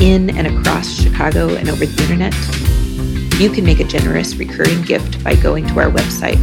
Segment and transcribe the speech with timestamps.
[0.00, 2.34] in and across Chicago and over the internet?
[3.40, 6.38] You can make a generous recurring gift by going to our website,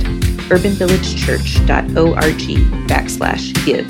[0.50, 3.88] urbanvillagechurch.org backslash give.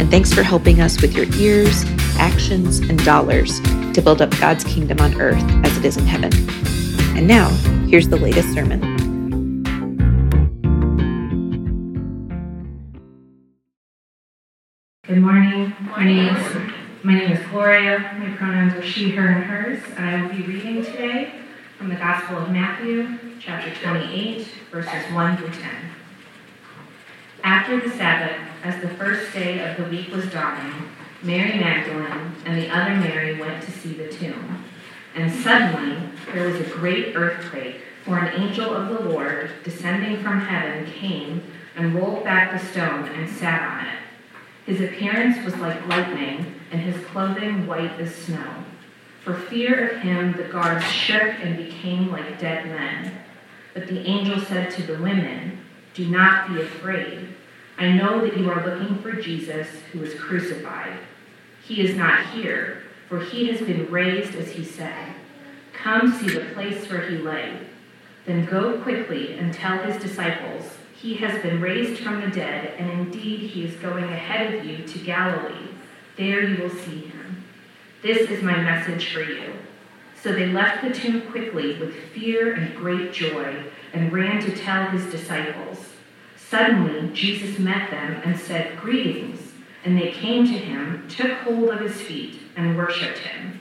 [0.00, 1.84] And thanks for helping us with your ears,
[2.16, 3.60] actions, and dollars
[3.92, 6.32] to build up God's kingdom on earth as it is in heaven.
[7.16, 7.48] And now,
[7.88, 8.80] here's the latest sermon.
[15.02, 15.74] Good morning.
[15.76, 16.59] Good Morning.
[17.02, 18.14] My name is Gloria.
[18.18, 21.32] My pronouns are she, her, and hers, and I will be reading today
[21.78, 23.08] from the Gospel of Matthew,
[23.40, 25.70] chapter 28, verses 1 through 10.
[27.42, 30.90] After the Sabbath, as the first day of the week was dawning,
[31.22, 34.62] Mary Magdalene and the other Mary went to see the tomb.
[35.14, 40.40] And suddenly there was a great earthquake, for an angel of the Lord, descending from
[40.40, 43.99] heaven, came and rolled back the stone and sat on it.
[44.70, 48.64] His appearance was like lightning, and his clothing white as snow.
[49.24, 53.18] For fear of him, the guards shook and became like dead men.
[53.74, 55.58] But the angel said to the women,
[55.94, 57.34] Do not be afraid.
[57.78, 61.00] I know that you are looking for Jesus who was crucified.
[61.64, 65.14] He is not here, for he has been raised as he said.
[65.72, 67.58] Come see the place where he lay.
[68.24, 72.90] Then go quickly and tell his disciples he has been raised from the dead, and
[72.90, 75.68] indeed he is going ahead of you to Galilee.
[76.18, 77.42] There you will see him.
[78.02, 79.54] This is my message for you.
[80.22, 84.90] So they left the tomb quickly with fear and great joy and ran to tell
[84.90, 85.78] his disciples.
[86.36, 89.40] Suddenly Jesus met them and said, Greetings.
[89.82, 93.58] And they came to him, took hold of his feet, and worshipped him.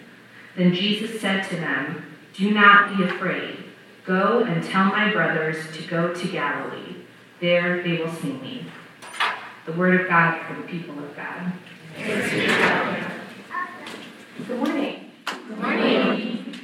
[0.58, 3.64] Then Jesus said to them, Do not be afraid.
[4.06, 6.89] Go and tell my brothers to go to Galilee.
[7.40, 8.66] There they will see me.
[9.66, 11.54] The word of God for the people of God.
[14.46, 15.12] Good morning.
[15.26, 16.56] Good morning.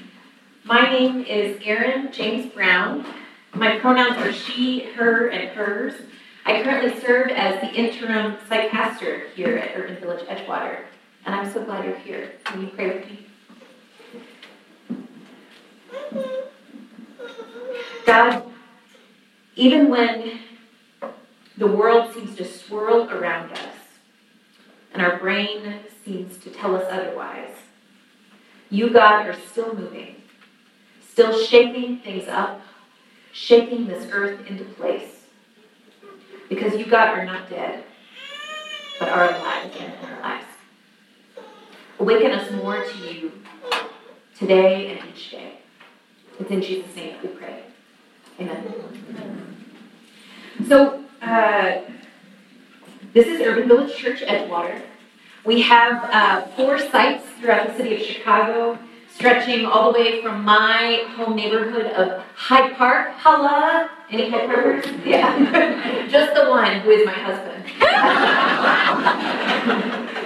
[0.65, 3.05] My name is Erin James Brown.
[3.53, 5.93] My pronouns are she, her, and hers.
[6.45, 10.79] I currently serve as the interim site pastor here at Urban Village Edgewater,
[11.25, 12.33] and I'm so glad you're here.
[12.43, 13.27] Can you pray with me?
[18.05, 18.43] God,
[19.55, 20.39] even when
[21.57, 23.75] the world seems to swirl around us,
[24.93, 27.51] and our brain seems to tell us otherwise.
[28.69, 30.21] You, God, are still moving,
[31.09, 32.61] still shaping things up,
[33.31, 35.23] shaping this earth into place.
[36.49, 37.83] Because you, God, are not dead,
[38.99, 40.45] but are alive again in our lives.
[41.99, 43.31] Awaken us more to you
[44.37, 45.59] today and each day.
[46.39, 47.63] It's in Jesus' name that we pray.
[48.39, 49.55] Amen.
[50.67, 51.81] So, uh,
[53.13, 54.81] this is Urban Village Church Edgewater.
[55.43, 60.43] We have uh, four sites throughout the city of Chicago, stretching all the way from
[60.43, 63.11] my home neighborhood of Hyde Park.
[63.13, 63.89] Holla!
[64.09, 64.85] Any Hyde Parkers?
[65.05, 66.07] Yeah.
[66.09, 67.63] Just the one who is my husband.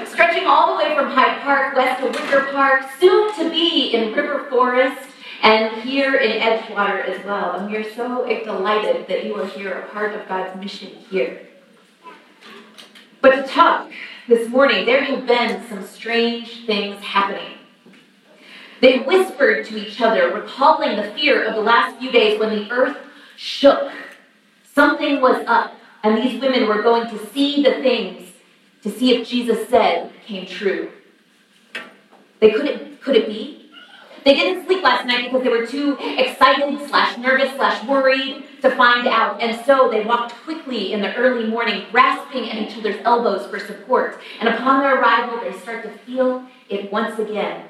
[0.10, 4.14] stretching all the way from Hyde Park west to Wicker Park, soon to be in
[4.14, 5.09] River Forest,
[5.42, 7.54] and here in Edgewater as well.
[7.54, 11.48] And we are so delighted that you are here, a part of God's mission here.
[13.22, 13.92] But to talk
[14.28, 17.58] this morning, there have been some strange things happening.
[18.82, 22.72] They whispered to each other, recalling the fear of the last few days when the
[22.72, 22.98] earth
[23.36, 23.92] shook.
[24.74, 25.74] Something was up,
[26.04, 28.32] and these women were going to see the things
[28.84, 30.92] to see if Jesus said came true.
[32.40, 33.59] They couldn't, could it be?
[34.25, 38.69] They didn't sleep last night because they were too excited slash nervous slash worried to
[38.71, 39.42] find out.
[39.42, 43.60] And so they walked quickly in the early morning, grasping at each other's elbows for
[43.60, 44.19] support.
[44.39, 47.66] And upon their arrival, they start to feel it once again.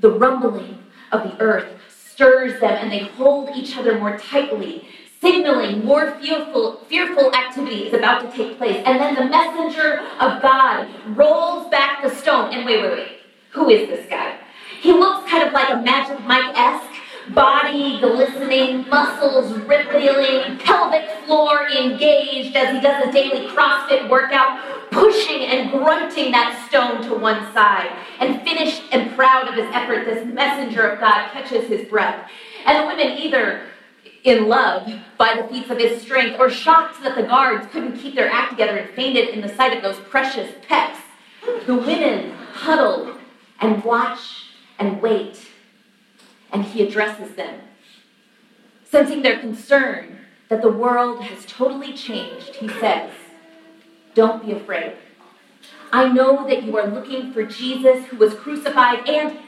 [0.00, 0.78] The rumbling
[1.12, 4.86] of the earth stirs them and they hold each other more tightly,
[5.20, 8.82] signaling more fearful, fearful activity is about to take place.
[8.84, 12.52] And then the messenger of God rolls back the stone.
[12.52, 13.08] And wait, wait, wait.
[13.52, 14.38] Who is this guy?
[14.84, 22.54] He looks kind of like a Magic Mike-esque, body glistening, muscles rippling, pelvic floor engaged
[22.54, 27.96] as he does a daily CrossFit workout, pushing and grunting that stone to one side.
[28.20, 32.30] And finished and proud of his effort, this messenger of God catches his breath.
[32.66, 33.62] And the women either
[34.24, 34.86] in love
[35.16, 38.50] by the feats of his strength or shocked that the guards couldn't keep their act
[38.50, 40.98] together and fainted in the sight of those precious pecs.
[41.64, 43.16] The women huddle
[43.60, 44.43] and watch
[44.78, 45.48] and wait.
[46.52, 47.60] And he addresses them.
[48.84, 50.18] Sensing their concern
[50.48, 53.10] that the world has totally changed, he says,
[54.14, 54.96] Don't be afraid.
[55.92, 59.38] I know that you are looking for Jesus who was crucified, and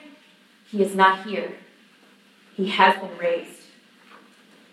[0.70, 1.52] he is not here.
[2.54, 3.62] He has been raised.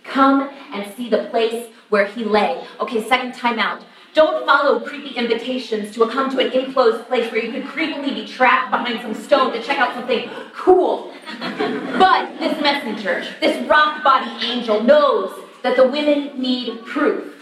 [0.04, 2.66] Come and see the place where he lay.
[2.80, 3.84] Okay, second time out.
[4.14, 8.28] Don't follow creepy invitations to come to an enclosed place where you could creepily be
[8.28, 11.12] trapped behind some stone to check out something cool.
[11.98, 15.32] But this messenger, this rock body angel, knows
[15.64, 17.34] that the women need proof.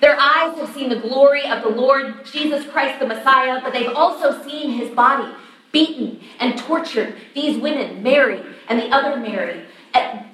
[0.00, 3.94] Their eyes have seen the glory of the Lord Jesus Christ, the Messiah, but they've
[3.94, 5.32] also seen his body
[5.72, 7.16] beaten and tortured.
[7.34, 9.64] These women, Mary and the other Mary,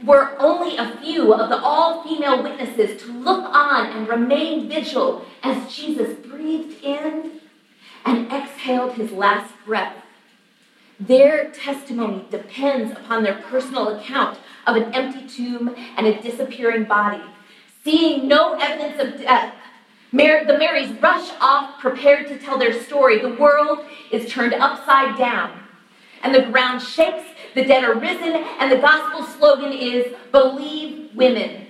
[0.04, 5.24] were only a few of the all female witnesses to look on and remain vigil
[5.42, 7.40] as Jesus breathed in
[8.04, 9.96] and exhaled his last breath.
[11.00, 17.22] Their testimony depends upon their personal account of an empty tomb and a disappearing body.
[17.84, 19.54] Seeing no evidence of death,
[20.10, 23.20] the Marys rush off, prepared to tell their story.
[23.20, 25.60] The world is turned upside down,
[26.22, 31.66] and the ground shakes the dead are risen, and the gospel slogan is Believe Women.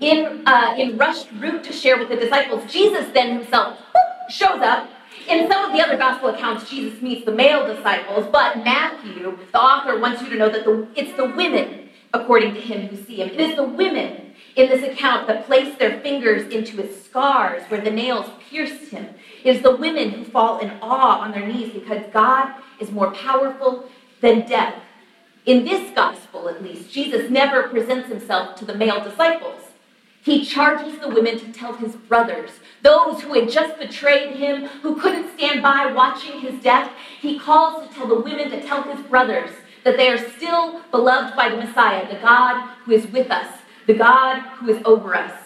[0.00, 3.78] In, uh, in rushed route to share with the disciples, Jesus then himself
[4.30, 4.88] shows up.
[5.28, 9.60] In some of the other gospel accounts, Jesus meets the male disciples, but Matthew, the
[9.60, 13.16] author, wants you to know that the, it's the women, according to him, who see
[13.16, 13.28] him.
[13.28, 17.80] It is the women in this account that place their fingers into his scars where
[17.80, 19.06] the nails pierced him.
[19.44, 23.12] It is the women who fall in awe on their knees because God is more
[23.12, 23.88] powerful
[24.20, 24.74] than death.
[25.46, 29.62] In this gospel, at least, Jesus never presents himself to the male disciples.
[30.22, 32.50] He charges the women to tell his brothers,
[32.82, 36.92] those who had just betrayed him, who couldn't stand by watching his death.
[37.20, 39.50] He calls to tell the women to tell his brothers
[39.84, 43.48] that they are still beloved by the Messiah, the God who is with us,
[43.86, 45.39] the God who is over us.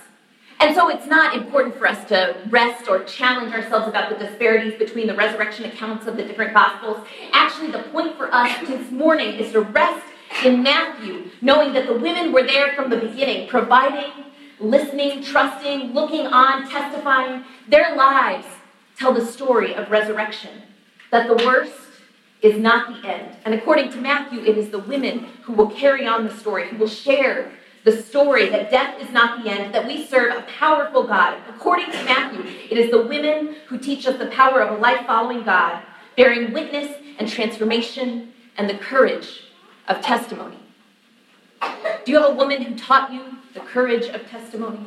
[0.60, 4.74] And so it's not important for us to rest or challenge ourselves about the disparities
[4.78, 7.06] between the resurrection accounts of the different gospels.
[7.32, 10.06] Actually, the point for us this morning is to rest
[10.44, 14.10] in Matthew, knowing that the women were there from the beginning, providing,
[14.58, 17.44] listening, trusting, looking on, testifying.
[17.68, 18.46] Their lives
[18.98, 20.62] tell the story of resurrection,
[21.10, 21.74] that the worst
[22.42, 23.36] is not the end.
[23.44, 26.76] And according to Matthew, it is the women who will carry on the story, who
[26.76, 27.52] will share
[27.84, 31.38] the story that death is not the end, that we serve a powerful God.
[31.48, 32.40] According to Matthew,
[32.70, 35.82] it is the women who teach us the power of a life following God,
[36.16, 39.44] bearing witness and transformation and the courage
[39.86, 40.58] of testimony.
[42.04, 44.87] Do you have a woman who taught you the courage of testimony?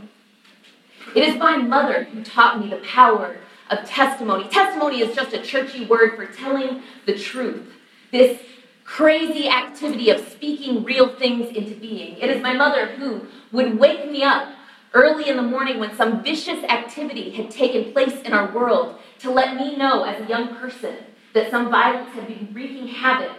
[1.15, 3.37] It is my mother who taught me the power
[3.69, 4.47] of testimony.
[4.49, 7.73] Testimony is just a churchy word for telling the truth.
[8.11, 8.41] This
[8.87, 12.17] crazy activity of speaking real things into being.
[12.17, 14.47] It is my mother who would wake me up
[14.93, 19.29] early in the morning when some vicious activity had taken place in our world to
[19.29, 20.95] let me know as a young person
[21.33, 23.35] that some violence had been wreaking havoc.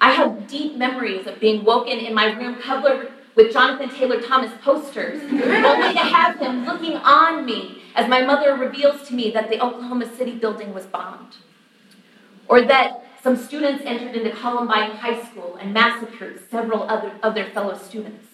[0.00, 4.52] I have deep memories of being woken in my room covered with Jonathan Taylor Thomas
[4.62, 9.50] posters, only to have him looking on me as my mother reveals to me that
[9.50, 11.36] the Oklahoma City building was bombed.
[12.48, 17.46] Or that some students entered into Columbine High School and massacred several other of their
[17.50, 18.26] fellow students.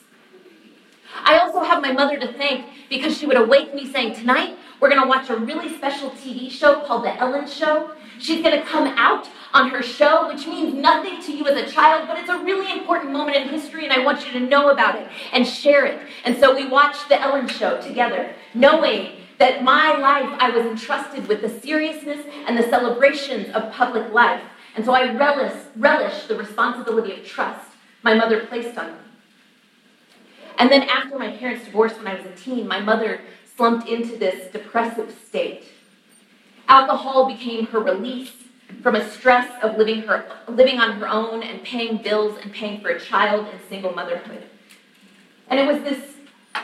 [1.24, 4.88] I also have my mother to thank because she would awake me saying, Tonight we're
[4.88, 7.92] going to watch a really special TV show called The Ellen Show.
[8.18, 11.70] She's going to come out on her show, which means nothing to you as a
[11.70, 14.70] child, but it's a really important moment in history, and I want you to know
[14.70, 16.00] about it and share it.
[16.24, 21.28] And so we watched The Ellen Show together, knowing that my life, I was entrusted
[21.28, 24.42] with the seriousness and the celebrations of public life.
[24.78, 27.68] And so I relish, relish the responsibility of trust
[28.04, 28.98] my mother placed on me.
[30.56, 33.20] And then after my parents divorced when I was a teen, my mother
[33.56, 35.64] slumped into this depressive state.
[36.68, 38.30] Alcohol became her release
[38.80, 42.80] from a stress of living, her, living on her own and paying bills and paying
[42.80, 44.44] for a child and single motherhood.
[45.48, 46.14] And it was this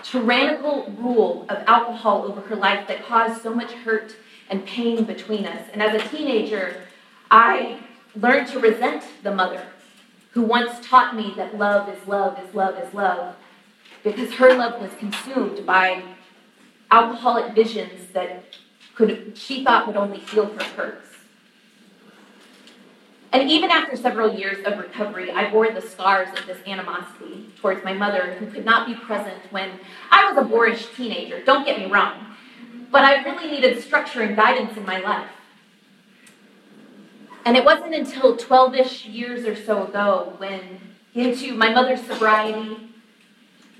[0.04, 4.14] tyrannical rule of alcohol over her life that caused so much hurt
[4.50, 5.68] and pain between us.
[5.72, 6.80] And as a teenager,
[7.28, 7.80] I
[8.16, 9.66] learned to resent the mother
[10.30, 13.36] who once taught me that love is love is love is love
[14.02, 16.02] because her love was consumed by
[16.90, 18.44] alcoholic visions that
[18.94, 21.08] could she thought would only heal her hurts.
[23.32, 27.82] And even after several years of recovery, I bore the scars of this animosity towards
[27.82, 29.72] my mother, who could not be present when
[30.12, 31.44] I was a boorish teenager.
[31.44, 32.36] Don't get me wrong.
[32.92, 35.28] But I really needed structure and guidance in my life.
[37.44, 40.80] And it wasn't until 12 ish years or so ago, when
[41.14, 42.76] into my mother's sobriety,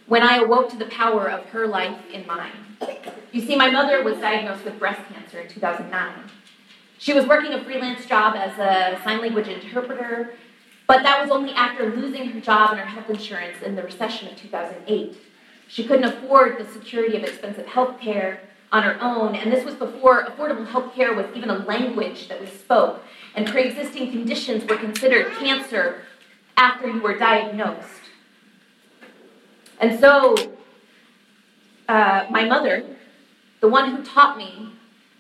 [0.07, 2.53] when I awoke to the power of her life in mine.
[3.33, 6.13] You see, my mother was diagnosed with breast cancer in 2009.
[6.99, 10.35] She was working a freelance job as a sign language interpreter,
[10.87, 14.29] but that was only after losing her job and her health insurance in the recession
[14.29, 15.17] of 2008.
[15.69, 18.41] She couldn't afford the security of expensive health care
[18.71, 22.41] on her own, and this was before affordable health care was even a language that
[22.41, 23.03] we spoke,
[23.35, 26.03] and pre existing conditions were considered cancer
[26.57, 27.89] after you were diagnosed.
[29.81, 30.35] And so,
[31.89, 32.85] uh, my mother,
[33.61, 34.71] the one who taught me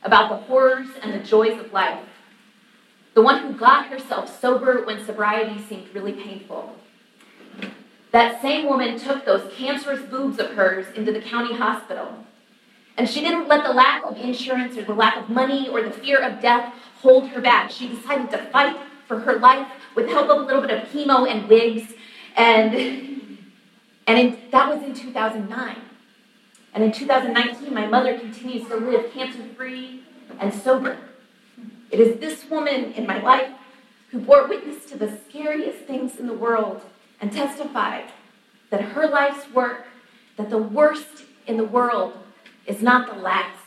[0.03, 2.05] about the horrors and the joys of life,
[3.15, 6.77] the one who got herself sober when sobriety seemed really painful.
[8.11, 12.27] That same woman took those cancerous boobs of hers into the county hospital.
[12.97, 15.91] And she didn't let the lack of insurance or the lack of money or the
[15.91, 17.71] fear of death hold her back.
[17.71, 21.29] She decided to fight for her life with help of a little bit of chemo
[21.29, 21.93] and wigs.
[22.37, 22.75] And,
[24.07, 25.77] and in, that was in 2009.
[26.73, 30.03] And in 2019, my mother continues to live cancer free
[30.39, 30.99] and sober.
[31.91, 33.51] It is this woman in my life
[34.11, 36.83] who bore witness to the scariest things in the world
[37.21, 38.07] and testified
[38.71, 39.87] that her life's work,
[40.37, 42.19] that the worst in the world
[42.67, 43.59] is not the last.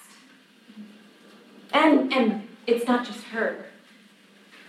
[1.74, 3.66] And, and it's not just her.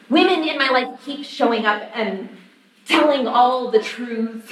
[0.08, 2.28] Women in my life keep showing up and
[2.86, 4.50] telling all the truths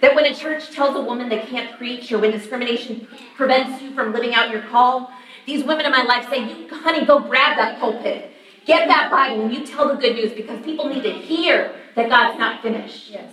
[0.00, 3.92] that when a church tells a woman they can't preach or when discrimination prevents you
[3.94, 5.10] from living out your call,
[5.46, 8.30] these women in my life say, you, honey, go grab that pulpit.
[8.64, 12.08] Get that Bible and you tell the good news because people need to hear that
[12.08, 13.10] God's not finished.
[13.10, 13.32] Yes.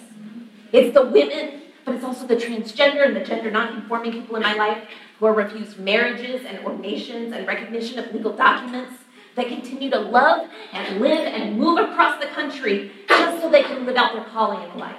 [0.72, 4.54] It's the women, but it's also the transgender and the gender non-conforming people in my
[4.54, 4.88] life
[5.20, 8.94] who are refused marriages and ordinations and recognition of legal documents
[9.36, 13.86] that continue to love and live and move across the country just so they can
[13.86, 14.96] live out their calling in life.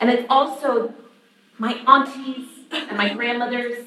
[0.00, 0.94] And it's also
[1.58, 3.86] my aunties and my grandmothers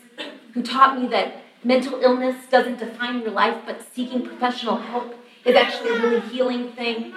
[0.54, 5.16] who taught me that mental illness doesn't define your life, but seeking professional help
[5.46, 7.14] is actually a really healing thing.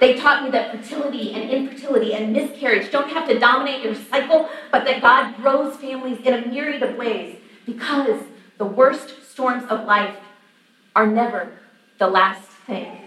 [0.00, 4.48] They taught me that fertility and infertility and miscarriage don't have to dominate your cycle,
[4.70, 8.20] but that God grows families in a myriad of ways because
[8.58, 10.16] the worst storms of life
[10.94, 11.52] are never
[11.98, 13.00] the last thing.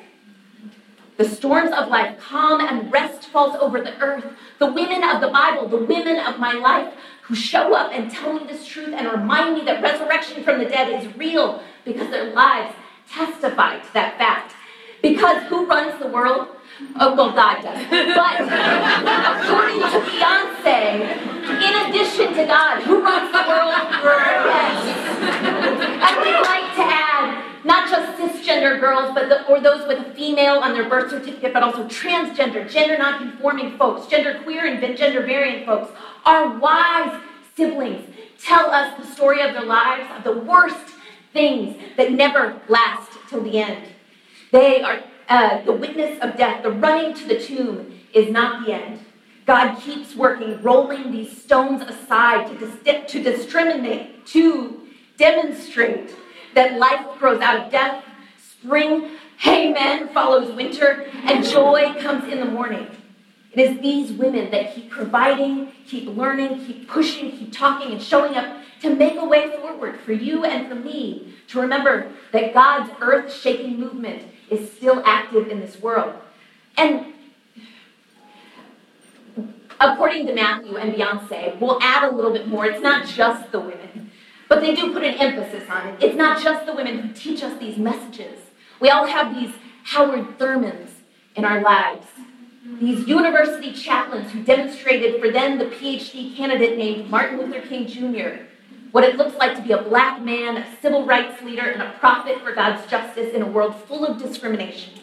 [1.17, 4.25] The storms of life calm and rest falls over the earth.
[4.58, 6.93] The women of the Bible, the women of my life,
[7.24, 10.65] who show up and tell me this truth and remind me that resurrection from the
[10.65, 12.74] dead is real because their lives
[13.12, 14.53] testify to that fact.
[15.01, 16.48] Because who runs the world?
[17.00, 17.79] Oh, well, God does.
[17.89, 23.74] But according to Beyonce, in addition to God, who runs the world?
[24.00, 24.79] Yes.
[26.01, 30.13] I would like to add not just cisgender girls, but the, or those with a
[30.13, 35.21] female on their birth certificate, but also transgender, gender nonconforming folks, gender queer and gender
[35.21, 35.91] variant folks.
[36.25, 37.21] Our wise
[37.55, 38.09] siblings
[38.41, 40.95] tell us the story of their lives, of the worst
[41.33, 43.83] things that never last till the end.
[44.51, 48.74] They are uh, the witness of death, the running to the tomb is not the
[48.74, 49.00] end.
[49.45, 54.81] God keeps working, rolling these stones aside to, dis- to discriminate, to
[55.17, 56.15] demonstrate
[56.55, 58.03] that life grows out of death,
[58.38, 59.12] spring,
[59.45, 62.88] amen, follows winter, and joy comes in the morning.
[63.51, 68.36] It is these women that keep providing, keep learning, keep pushing, keep talking, and showing
[68.36, 72.91] up to make a way forward for you and for me to remember that God's
[73.01, 76.13] earth shaking movement is still active in this world.
[76.77, 77.13] And
[79.79, 82.65] according to Matthew and Beyonce, we'll add a little bit more.
[82.65, 84.12] It's not just the women.
[84.48, 86.03] But they do put an emphasis on it.
[86.03, 88.39] It's not just the women who teach us these messages.
[88.79, 89.53] We all have these
[89.84, 90.89] Howard Thurmans
[91.36, 92.06] in our lives,
[92.79, 98.44] these university chaplains who demonstrated for then the PhD candidate named Martin Luther King Jr.
[98.91, 101.91] what it looks like to be a black man, a civil rights leader, and a
[102.00, 104.93] prophet for God's justice in a world full of discrimination.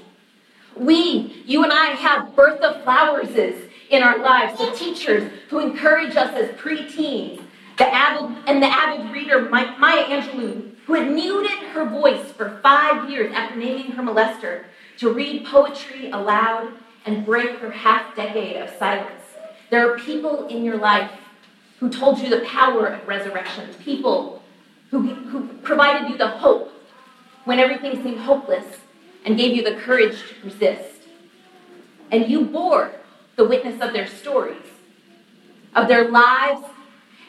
[0.76, 6.35] We, you and I, have Bertha Flowerses in our lives, the teachers who encourage us
[6.35, 7.43] as preteens
[7.78, 9.75] the avid, and the avid reader Maya
[10.05, 14.64] Angelou, who had muted her voice for five years after naming her molester
[14.99, 16.73] to read poetry aloud
[17.05, 19.23] and break her half decade of silence.
[19.71, 21.11] There are people in your life
[21.78, 24.42] who told you the power of resurrection, people
[24.90, 26.73] who, who provided you the hope
[27.45, 28.78] when everything seemed hopeless
[29.25, 31.02] and gave you the courage to persist.
[32.11, 32.92] And you bore
[33.37, 34.66] the witness of their stories,
[35.75, 36.64] of their lives,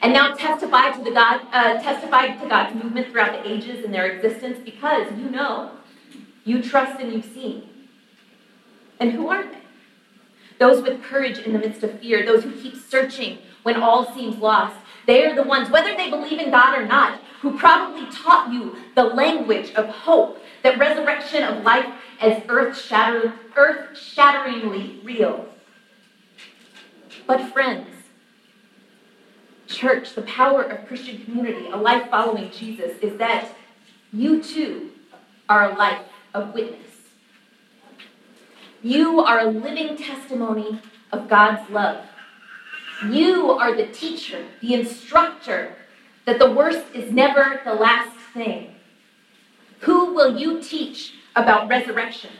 [0.00, 3.92] and now testify to the God, uh, testify to God's movement throughout the ages and
[3.92, 5.72] their existence because you know,
[6.44, 7.68] you trust and you've seen.
[9.00, 9.58] And who aren't they?
[10.58, 13.38] Those with courage in the midst of fear, those who keep searching
[13.68, 14.74] when all seems lost.
[15.06, 18.74] They are the ones, whether they believe in God or not, who probably taught you
[18.94, 21.84] the language of hope, that resurrection of life
[22.18, 25.46] as earth-shatteringly real.
[27.26, 27.90] But friends,
[29.66, 33.50] church, the power of Christian community, a life following Jesus, is that
[34.14, 34.92] you too
[35.46, 36.00] are a life
[36.32, 36.88] of witness.
[38.82, 40.80] You are a living testimony
[41.12, 42.06] of God's love.
[43.06, 45.76] You are the teacher, the instructor,
[46.26, 48.74] that the worst is never the last thing.
[49.80, 52.30] Who will you teach about resurrection?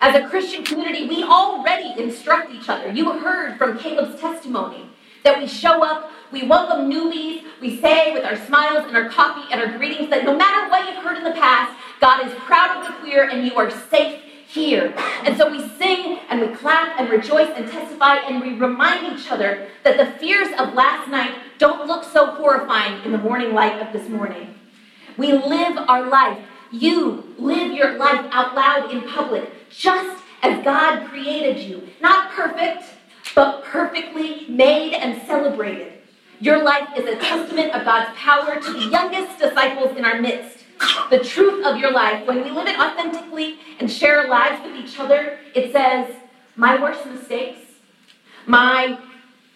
[0.00, 2.92] As a Christian community, we already instruct each other.
[2.92, 4.86] You heard from Caleb's testimony
[5.24, 9.52] that we show up, we welcome newbies, we say with our smiles and our coffee
[9.52, 12.76] and our greetings that no matter what you've heard in the past, God is proud
[12.76, 14.20] of the queer and you are safe
[14.54, 14.94] here.
[15.24, 19.30] And so we sing and we clap and rejoice and testify and we remind each
[19.30, 23.80] other that the fears of last night don't look so horrifying in the morning light
[23.82, 24.54] of this morning.
[25.16, 26.38] We live our life.
[26.70, 31.88] You live your life out loud in public, just as God created you.
[32.00, 32.84] Not perfect,
[33.34, 35.92] but perfectly made and celebrated.
[36.40, 40.53] Your life is a testament of God's power to the youngest disciples in our midst
[41.10, 44.76] the truth of your life, when we live it authentically and share our lives with
[44.76, 46.14] each other, it says,
[46.56, 47.60] my worst mistakes,
[48.46, 48.98] my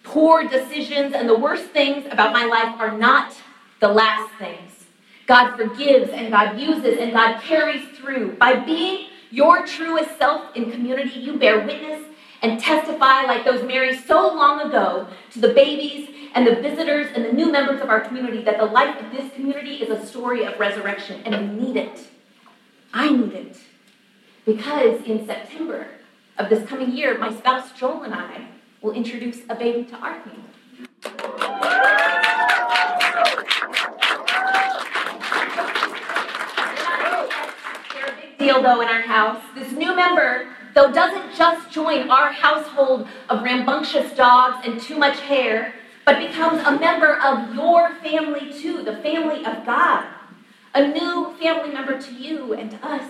[0.03, 3.35] poor decisions, and the worst things about my life are not
[3.79, 4.85] the last things.
[5.27, 8.35] God forgives and God uses and God carries through.
[8.37, 12.08] By being your truest self in community, you bear witness
[12.41, 17.25] and testify like those Marys so long ago to the babies and the visitors and
[17.25, 20.45] the new members of our community that the life of this community is a story
[20.45, 22.07] of resurrection, and we need it.
[22.93, 23.57] I need it.
[24.45, 25.87] Because in September
[26.37, 28.47] of this coming year, my spouse Joel and I
[28.81, 30.43] will introduce a baby to our family.
[37.93, 39.41] They're a big deal, though, in our house.
[39.55, 45.19] This new member though doesn't just join our household of rambunctious dogs and too much
[45.21, 45.73] hair,
[46.05, 50.07] but becomes a member of your family too, the family of God.
[50.73, 53.05] A new family member to you and to us.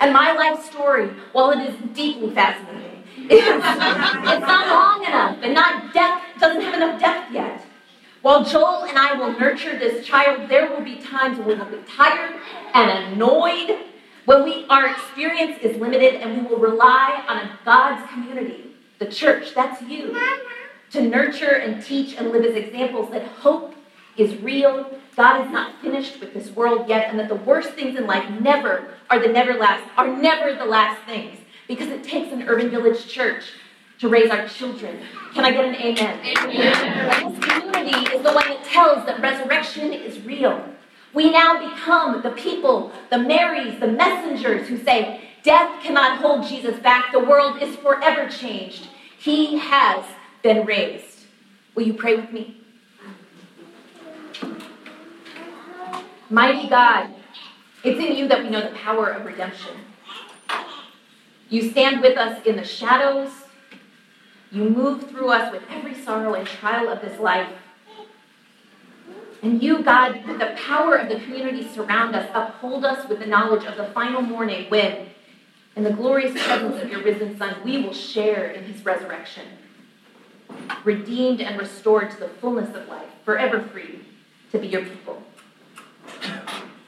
[0.00, 5.92] And my life story, while it is deeply fascinating, it's, not long enough and not
[5.92, 7.66] depth, doesn't have enough depth yet.
[8.22, 11.64] While Joel and I will nurture this child, there will be times when we will
[11.66, 12.34] be tired
[12.74, 13.78] and annoyed,
[14.24, 19.54] when we, our experience is limited, and we will rely on God's community, the church,
[19.54, 20.16] that's you,
[20.90, 23.74] to nurture and teach and live as examples that hope
[24.16, 27.98] is real, God is not finished with this world yet, and that the worst things
[27.98, 31.38] in life never are the never last, are never the last things.
[31.68, 33.44] Because it takes an urban village church
[34.00, 34.98] to raise our children.
[35.34, 36.20] Can I get an amen?
[36.26, 37.32] amen.
[37.32, 40.64] This community is the one that tells that resurrection is real.
[41.12, 46.78] We now become the people, the Marys, the messengers who say, Death cannot hold Jesus
[46.80, 47.12] back.
[47.12, 48.88] The world is forever changed.
[49.18, 50.04] He has
[50.42, 51.24] been raised.
[51.74, 52.62] Will you pray with me?
[56.28, 57.10] Mighty God,
[57.82, 59.76] it's in you that we know the power of redemption.
[61.48, 63.30] You stand with us in the shadows.
[64.52, 67.48] You move through us with every sorrow and trial of this life.
[69.42, 73.26] And you, God, with the power of the community surround us, uphold us with the
[73.26, 75.08] knowledge of the final morning when,
[75.76, 79.46] in the glorious presence of your risen Son, we will share in his resurrection
[80.84, 84.00] redeemed and restored to the fullness of life, forever free
[84.52, 85.22] to be your people.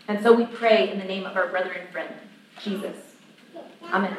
[0.09, 2.13] And so we pray in the name of our brother and friend,
[2.61, 2.97] Jesus.
[3.85, 4.17] Amen.